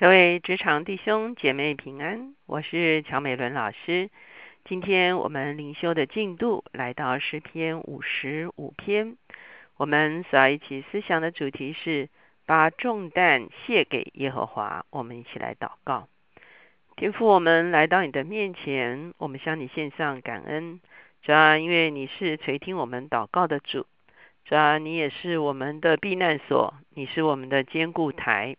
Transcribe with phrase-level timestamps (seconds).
[0.00, 4.08] 各位职场弟兄姐妹平安，我是乔美伦老师。
[4.64, 9.18] 今天我们灵修的进度来到诗篇五十五篇，
[9.76, 12.08] 我们所要一起思想的主题是
[12.46, 14.86] 把重担卸给耶和华。
[14.88, 16.08] 我们一起来祷告，
[16.96, 20.80] 天父，我们来到你的面前，我们向你献上感恩，
[21.20, 23.84] 主要因为你是垂听我们祷告的主，
[24.46, 28.56] 主要你也是我们的避难所，你是我们的坚固台。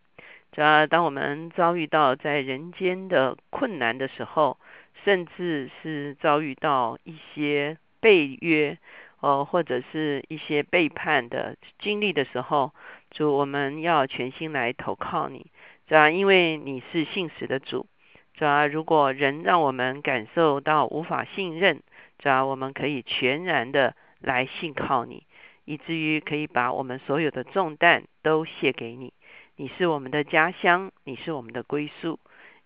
[0.51, 4.57] 主要当我们遭遇到在人间的困难的时候，
[5.05, 8.77] 甚至是遭遇到一些背约，
[9.21, 12.73] 呃，或者是一些背叛的经历的时候，
[13.11, 15.45] 主，我们要全心来投靠你，
[15.87, 17.87] 主要因为你是信实的主。
[18.33, 21.81] 主要如果人让我们感受到无法信任，
[22.19, 25.23] 主要我们可以全然的来信靠你，
[25.63, 29.13] 以至于可以把我们所有的重担都卸给你。
[29.61, 32.19] 你是我们的家乡，你是我们的归宿，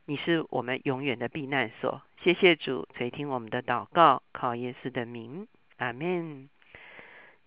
[0.05, 2.02] 你是我们永远的避难所。
[2.23, 6.47] 谢谢主垂听我们的祷告，靠耶稣的名，阿门。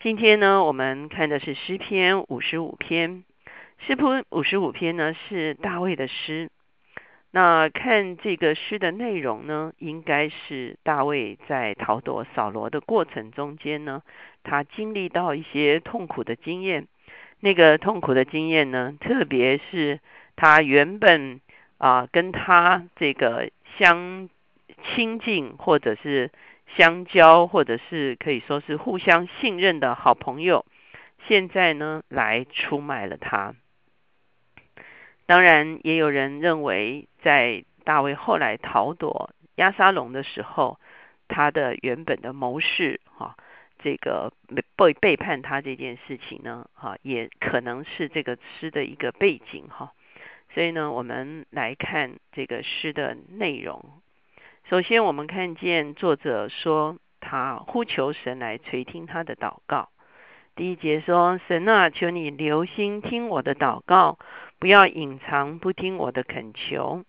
[0.00, 3.24] 今天呢，我们看的是诗篇五十五篇。
[3.78, 6.50] 诗篇五十五篇呢是大卫的诗。
[7.30, 14.02] 那看这个诗的内容呢，应该是大卫在逃躲扫罗的过程中间呢，
[14.42, 16.86] 他经历到一些痛苦的经验。
[17.40, 20.00] 那个痛苦的经验呢，特别是
[20.36, 21.40] 他原本
[21.78, 24.28] 啊跟他这个相
[24.94, 26.30] 亲近，或者是
[26.76, 30.66] 相交，或者是可以说是互相信任的好朋友，
[31.26, 33.54] 现在呢来出卖了他。
[35.26, 40.80] 当然，也有人认为，在大卫后来逃躲亚沙龙的时候，
[41.28, 43.36] 他的原本的谋士哈。
[43.78, 44.32] 这个
[44.76, 49.92] 背背叛他这件事情呢，哈，也可能是这个诗的一个背景哈。
[50.54, 53.84] 所以呢，我们来看这个诗的内容。
[54.68, 59.88] 首先，我们看见作者说他呼求神来垂听他的祷告。
[60.56, 64.18] 第一节说：“神啊，求你留心听我的祷告，
[64.58, 67.04] 不要隐藏不听我的恳求。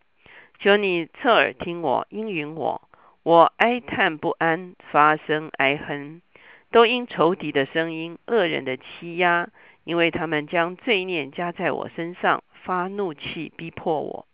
[0.59, 2.87] 求你侧耳听我，应允我。
[3.23, 6.21] 我哀叹不安，发声哀哼。”
[6.71, 9.49] 都因仇敌的声音、恶人的欺压，
[9.83, 14.27] 因为他们将罪孽加在我身上，发怒气逼迫我。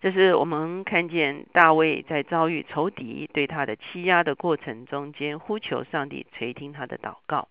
[0.00, 7.48] 这是我们看见大卫在遭遇仇敌对他的欺压的过程中间，呼求上帝垂听他的祷告。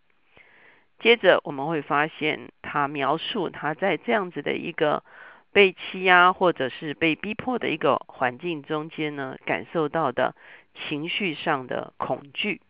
[1.00, 5.04] 接着我们会发现，他描述他在这样子的一个
[5.52, 10.36] 被欺压或者是被逼迫的一个环境中间呢，感受到的
[10.76, 12.62] 情绪上的恐惧。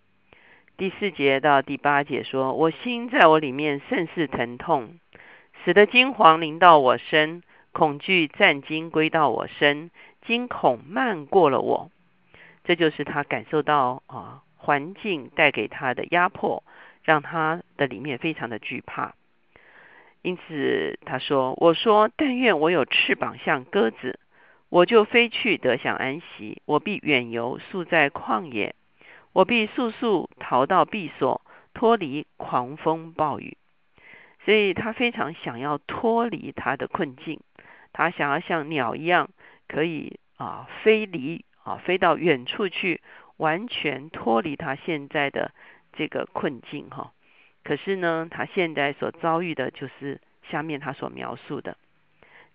[0.76, 5.00] 第四节到第八节说：“我心在我里面甚是疼痛，
[5.64, 9.92] 使得惊惶临到我身，恐惧战惊归到我身，
[10.26, 11.92] 惊恐漫过了我。”
[12.66, 16.64] 这就是他感受到啊，环境带给他的压迫，
[17.04, 19.14] 让他的里面非常的惧怕。
[20.24, 24.20] 因此他说：“我说，但愿我有翅膀像鸽子，
[24.70, 26.64] 我就飞去得享安息。
[26.66, 28.74] 我必远游，宿在旷野。”
[29.34, 31.42] 我必速速逃到避所，
[31.74, 33.58] 脱离狂风暴雨。
[34.46, 37.40] 所以他非常想要脱离他的困境，
[37.94, 39.30] 他想要像鸟一样，
[39.68, 43.02] 可以啊飞离啊飞到远处去，
[43.38, 45.52] 完全脱离他现在的
[45.94, 47.14] 这个困境哈。
[47.64, 50.20] 可是呢，他现在所遭遇的就是
[50.52, 51.78] 下面他所描述的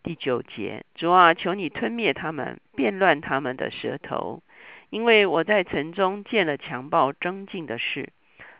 [0.02, 4.42] 第九节：主啊，求你吞灭他们，变乱他们的舌头。
[4.90, 8.12] 因为我在城中见了强暴争竞的事，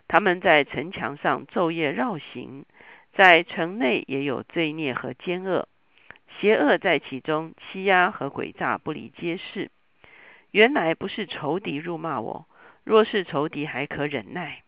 [0.06, 2.66] 他们在城墙上昼夜绕行，
[3.14, 5.68] 在城内也有罪孽和奸恶，
[6.38, 9.70] 邪恶在其中，欺压和诡诈不离皆是。
[10.50, 12.46] 原来不是仇敌辱骂我，
[12.84, 14.62] 若是仇敌还可忍耐；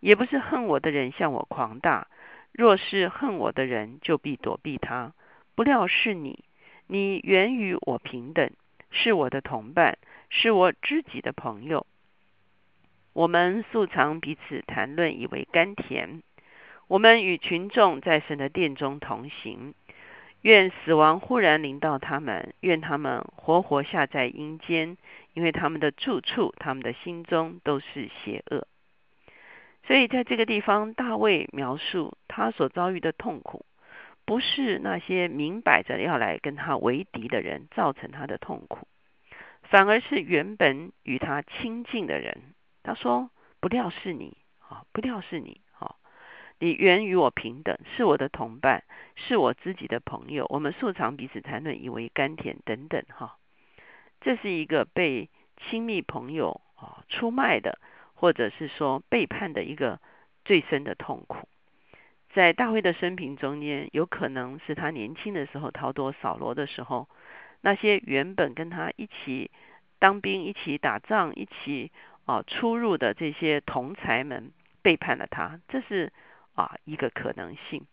[0.00, 2.06] 也不是恨我的人向我狂大，
[2.52, 5.12] 若是恨我的人就必躲避他。
[5.54, 6.44] 不料是你，
[6.86, 8.50] 你原与我平等，
[8.90, 9.98] 是我的同伴。
[10.30, 11.86] 是我知己的朋友，
[13.12, 16.22] 我们素常彼此谈论，以为甘甜。
[16.86, 19.74] 我们与群众在神的殿中同行。
[20.42, 24.96] 愿死亡忽然临到他们，愿他们活活下在阴间，
[25.34, 28.66] 因为他们的住处，他们的心中都是邪恶。
[29.84, 33.66] 所以，在这个地方，大卫描述他所遭遇的痛苦，
[34.24, 38.86] 不是那些明摆着要来跟他为敌的人造成他的痛苦。
[39.70, 42.36] 反而是原本与他亲近的人，
[42.82, 43.30] 他说
[43.60, 45.94] ：“不料是你，啊，不料是你，啊。”
[46.58, 48.82] 你原与我平等，是我的同伴，
[49.14, 53.36] 是我自己的朋友，我们素常彼此谈论，以为甘甜等等哈。
[54.20, 57.78] 这是一个被亲密朋友啊出卖的，
[58.14, 60.00] 或者是说背叛的一个
[60.44, 61.48] 最深的痛苦。
[62.34, 67.08] 在大卫的生平中间，有可能是他年轻的时候逃躲扫罗的时候，
[67.60, 69.50] 那些原本跟他一起
[69.98, 71.90] 当兵、一起打仗、一起
[72.26, 74.52] 啊出入的这些同才们
[74.82, 76.12] 背叛了他，这是。
[76.56, 77.86] 啊，一个可能性。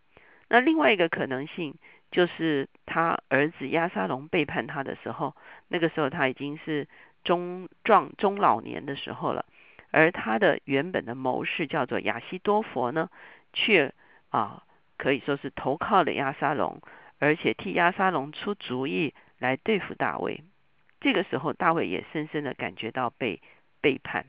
[0.50, 1.76] 那另外一个可能性
[2.12, 5.36] 就是他儿子亚沙龙背叛他的时候，
[5.70, 6.88] 那个时候他已经是
[7.24, 9.46] 中壮中老年的时候了。
[9.92, 13.10] 而他的原本的谋士叫做亚西多佛呢，
[13.54, 13.94] 却
[14.30, 14.64] 啊
[14.98, 16.82] 可以说是投靠了亚沙龙，
[17.20, 20.44] 而且替亚沙龙出主意来对付大卫。
[21.00, 23.42] 这个时候，大卫也深深的感觉到被
[23.82, 24.26] 背叛。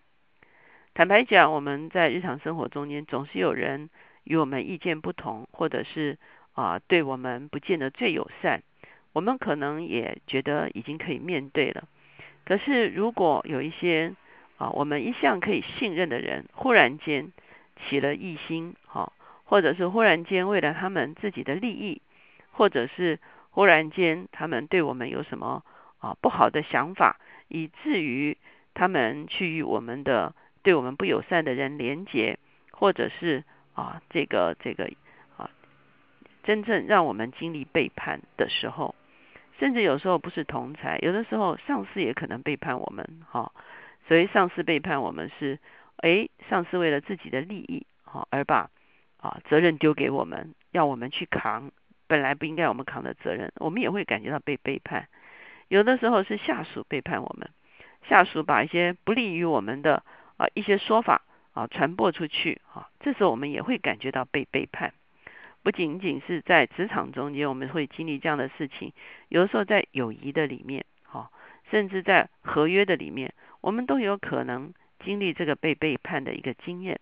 [0.94, 3.90] 坦白讲，我们在日常生活中间总是有人。
[4.24, 6.18] 与我们意见不同，或者是
[6.52, 8.62] 啊对我们不见得最友善，
[9.14, 11.88] 我们可能也觉得已经可以面对了。
[12.44, 14.14] 可是如果有一些
[14.58, 17.32] 啊我们一向可以信任的人，忽然间
[17.88, 19.14] 起了异心，哈，
[19.44, 22.02] 或者是忽然间为了他们自己的利益，
[22.52, 23.18] 或者是
[23.58, 25.64] 忽然间他们对我们有什么
[25.98, 27.18] 啊不好的想法，
[27.48, 28.38] 以至于
[28.72, 30.32] 他们去与我们的
[30.62, 32.38] 对我们不友善的人连结，
[32.70, 33.42] 或者是。
[33.74, 34.90] 啊，这个这个
[35.36, 35.50] 啊，
[36.42, 38.96] 真正让我们经历背叛的时候，
[39.60, 43.20] 甚至有时候不是同才，有的时候上司也可能背叛我们。
[43.30, 43.52] 哈，
[44.08, 45.60] 所以上司背叛我们是，
[45.98, 48.68] 哎，上司为了自己的利益，哈，而把
[49.18, 51.70] 啊责任丢给我们，要我们去扛
[52.08, 55.06] 本来不应该我们扛的责任，我们也会感觉到被背叛。
[55.68, 57.48] 有的时候是下属背叛我们，
[58.08, 60.02] 下属把一些不利于我们的
[60.36, 61.22] 啊一些说法。
[61.54, 64.94] 啊，传播出去啊，这时候我们也会感觉到被背叛。
[65.64, 68.92] 不仅仅是在职场中间，我们会经历这样的事情。
[69.28, 71.32] 有的时候在友谊的里面，哈，
[71.68, 74.72] 甚至在合约的里面，我们都有可能
[75.04, 77.00] 经历这个被背叛的一个经验。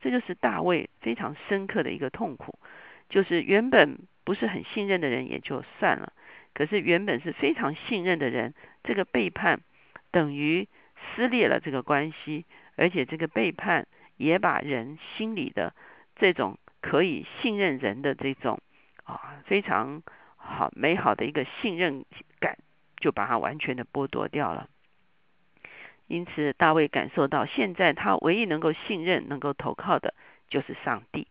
[0.00, 2.56] 这就是大卫非常深刻的一个痛苦，
[3.08, 6.12] 就是原本不是很信任的人也就算了，
[6.52, 8.52] 可是原本是非常信任的人，
[8.84, 9.60] 这个背叛
[10.10, 10.68] 等于
[11.14, 12.44] 撕裂了这个关系，
[12.76, 13.86] 而且这个背叛。
[14.18, 15.74] 也把人心里的
[16.14, 18.58] 这种可以信任人的这种
[19.04, 20.02] 啊非常
[20.36, 22.06] 好美好的一个信任
[22.40, 22.56] 感，
[22.96, 24.70] 就把它完全的剥夺掉了。
[26.06, 30.14] 因此，大卫感受到现在他唯一能够信任、能够投靠的
[30.48, 31.28] 就是上帝。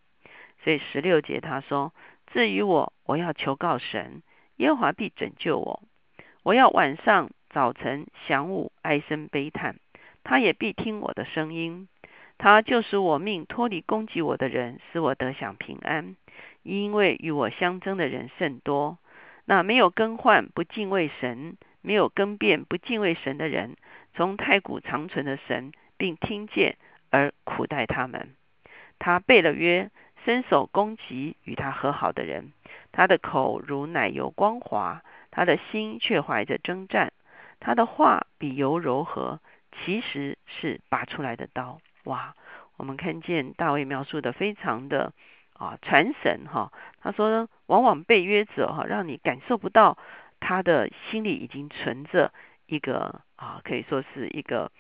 [0.64, 1.92] 所以十六节他说
[2.36, 4.22] ：“至于我，我要求告神，
[4.58, 5.82] 耶和华必拯救我。
[6.44, 9.78] 我要晚上、早晨、晌午哀声悲叹，
[10.26, 11.88] 他也必听我的声音。”
[12.38, 16.18] 他就使我命脱离攻击我的人，使我得享平安。
[16.62, 18.98] 因为与我相争的人甚多，
[19.46, 23.78] 那没有更换不敬畏神，没有更变不敬畏神的人，
[24.14, 26.76] 从太古长存的神，并听见
[27.12, 28.36] 而苦待他们。
[29.00, 29.90] 他背了约，
[30.26, 32.52] 伸手攻击与他和好的人。
[32.92, 37.14] 他的口如奶油光滑，他的心却怀着征战。
[37.60, 39.40] 他的话比油柔和，
[39.72, 41.80] 其实是拔出来的刀。
[42.06, 42.36] 哇，
[42.78, 45.14] 我们看见大卫描述的非常的
[45.54, 46.72] 啊传神哈。
[47.02, 49.98] 他说，往往被约者哈，让你感受不到
[50.40, 52.34] 他的心里已经存着
[52.66, 54.72] 一个啊，可以说是一个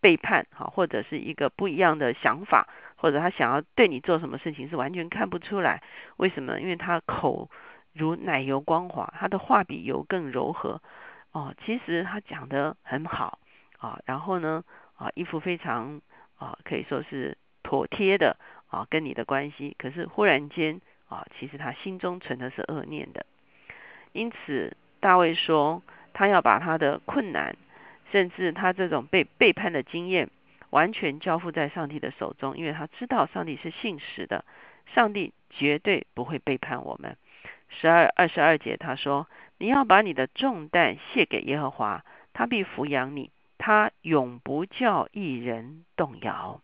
[0.00, 2.68] 背叛哈，或者是一个不一样的想法，
[3.00, 5.82] 或者他想要对你做什么事情是完全看不出来。
[6.18, 6.60] 为什么？
[6.60, 7.50] 因为他口
[7.92, 10.80] 如奶油光滑，他的话比油更柔和
[11.32, 11.54] 哦。
[11.64, 13.38] 其实他讲的很好
[13.78, 14.62] 啊，然后呢
[14.96, 16.00] 啊，一副非常。
[16.40, 18.34] 啊，可以说是妥帖的
[18.68, 19.76] 啊，跟你的关系。
[19.78, 23.26] 可是忽然间啊，其实他心中存的是恶念的。
[24.12, 25.82] 因此，大卫说，
[26.14, 27.54] 他要把他的困难，
[28.10, 30.30] 甚至他这种被背叛的经验，
[30.70, 34.44] 完全交付在上帝的手中，因为他知道上帝是信实的，
[34.94, 37.16] 上帝绝对不会背叛我们。
[37.68, 43.30] 十二二十二节他说：“你要把你的重担卸给耶和华，他必抚养你。”
[43.62, 46.62] 他永不叫一人动摇。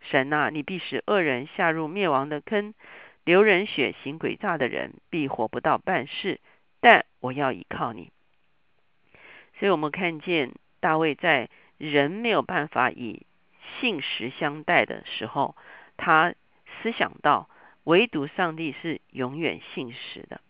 [0.00, 2.72] 神啊，你必使恶人下入灭亡的坑，
[3.24, 6.40] 流人血、行诡诈的人必活不到半世。
[6.80, 8.10] 但我要依靠你。
[9.58, 13.26] 所以，我们看见大卫在人没有办法以
[13.80, 15.56] 信实相待的时候，
[15.96, 16.34] 他
[16.82, 17.48] 思想到
[17.84, 20.40] 唯独上帝是永远信实的。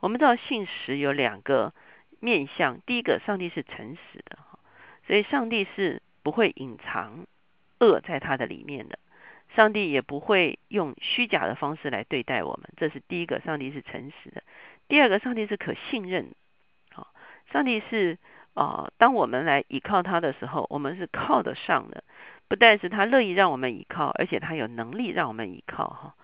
[0.00, 1.72] 我们知道信实有两个
[2.20, 4.38] 面向，第一个，上帝是诚实的。
[5.06, 7.26] 所以，上帝是不会隐藏
[7.78, 8.98] 恶在他的里面的。
[9.54, 12.68] 上帝也不会用虚假的方式来对待我们。
[12.76, 14.42] 这是第一个，上帝是诚实的；
[14.88, 16.34] 第二个，上帝是可信任。
[16.92, 17.12] 好，
[17.52, 18.18] 上帝是
[18.54, 22.02] 啊，当我们来依靠他的时候，我们是靠得上的。
[22.48, 26.14] 不但是他乐意让我们依靠，而且他有能力让我们依靠哈。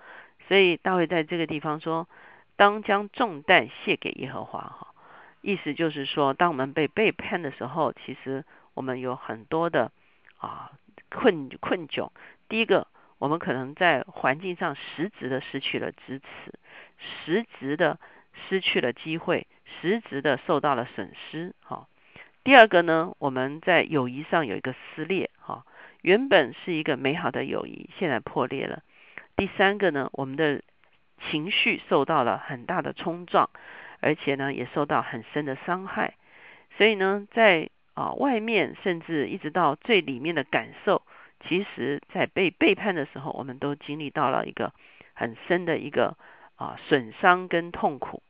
[0.47, 2.09] 所以大卫在这个地方说
[2.57, 4.95] ：“当将重担卸给耶和华。”哈，
[5.41, 9.91] 意思就是说，当我们被背叛的时候，其实我们有很多的
[10.39, 10.71] 啊
[11.11, 12.11] 困困窘。
[12.49, 12.87] 第一个，
[13.19, 16.53] 我们可能在环境上实质的失去了支持，
[16.99, 17.99] 实质的
[18.49, 21.55] 失去了机会，实质的受到了损失。
[21.63, 21.89] 哈，
[22.45, 25.29] 第二个呢，我们在友谊上有一个撕裂。
[25.41, 25.65] 哈。
[26.03, 28.83] 原本是一个美好的友谊，现在破裂了。
[29.37, 30.63] 第三个呢，我们的
[31.31, 33.49] 情绪受到了很大的冲撞，
[34.01, 36.15] 而且呢，也受到很深的伤害。
[36.77, 41.03] 所以呢，在啊外面，甚至一直到最里面的感受，
[41.47, 44.73] 其实在被背叛的时候，我们都经历到了一个
[45.15, 46.17] 很深的一个
[46.57, 48.23] 啊损伤跟痛苦。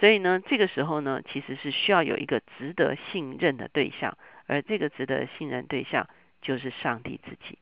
[0.00, 6.08] 所以呢，这个时候呢，其实是需要有一个值得信任的对象，而这个值得信任对象。
[6.44, 7.58] 就是上帝自己，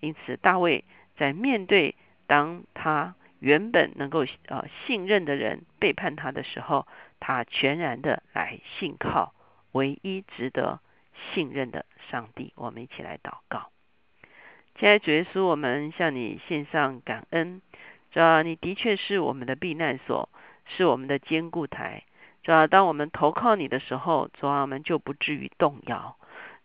[0.00, 0.84] 因此大卫
[1.16, 1.94] 在面对
[2.26, 6.86] 当他原本能够呃信任的人背叛他的时候，
[7.20, 9.32] 他全然的来信靠
[9.72, 10.80] 唯一值得
[11.32, 12.52] 信任的上帝。
[12.56, 13.70] 我们一起来祷告，
[14.78, 17.62] 亲爱主耶稣，我们向你献上感恩，
[18.10, 20.28] 主啊，你的确是我们的避难所，
[20.66, 22.02] 是我们的坚固台。
[22.42, 26.16] 主啊，当我们投靠你的时候，主啊，我们就不至于动摇。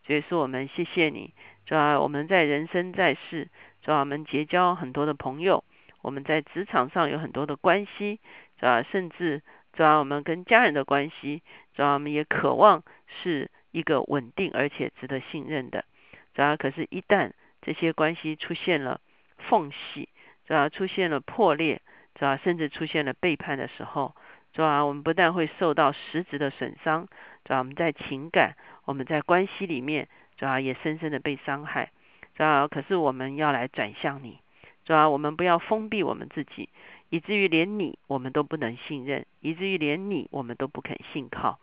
[0.06, 1.34] 主耶稣，我们谢谢你。
[1.70, 3.48] 主要我们在人生在世，
[3.84, 5.64] 主要我们结交很多的朋友，
[6.02, 8.20] 我们在职场上有很多的关系，
[8.60, 11.44] 主要甚至主要我们跟家人的关系，
[11.76, 15.86] 主要我们也渴望是一个稳定而且值得信任的。
[16.34, 19.00] 主要可是，一旦这些关系出现了
[19.38, 20.10] 缝隙，
[20.48, 21.84] 主要出现了破裂，
[22.16, 24.16] 主要甚至出现了背叛的时候，
[24.54, 27.08] 主要我们不但会受到实质的损伤，
[27.46, 30.08] 主要我们在情感，我们在关系里面。
[30.40, 31.92] 主要也深深的被伤害，
[32.34, 34.40] 主要可是我们要来转向你，
[34.86, 36.70] 主要我们不要封闭我们自己，
[37.10, 41.60] 以至于连你我们都不能信任，以至于连你我们都不肯信靠。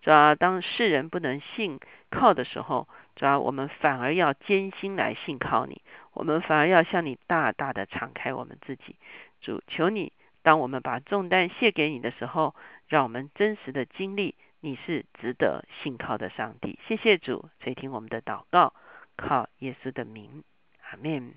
[0.00, 5.82] 主要当世人不能信靠的时候，主要我们反而要艰辛来信靠你，
[6.12, 8.94] 我们反而要向你大大的敞开我们自己。
[9.40, 12.54] 主求你，当我们把重担卸给你的时候，
[12.86, 14.36] 让我们真实的经历。
[14.62, 18.74] 你是值得信靠的上帝，谢谢主垂听我们的祷告，
[19.16, 20.44] 靠耶稣的名，
[20.82, 21.32] 阿门。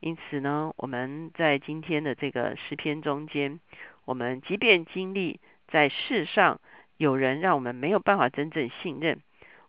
[0.00, 3.58] 因此呢，我们在今天的这个诗篇中间，
[4.04, 6.60] 我们即便经历在世上
[6.98, 9.22] 有人让我们没有办法真正信任，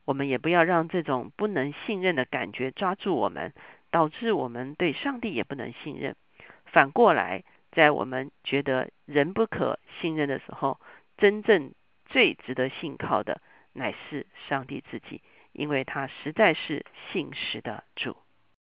[0.03, 3.53] 我们也不要让这种不能信任的感觉抓住我们，
[3.91, 6.17] 导致我们对上帝也不能信任。
[6.65, 10.81] 反过来，在我们觉得人不可信任的时候，
[11.17, 11.71] 真正。
[12.09, 13.41] 最值得信靠的
[13.73, 15.21] 乃是上帝自己，
[15.51, 18.17] 因为他实在是信实的主。